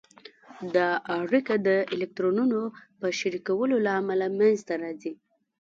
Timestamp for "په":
2.99-3.07